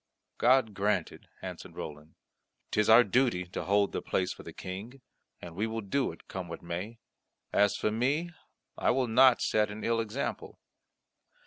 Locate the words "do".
5.81-6.11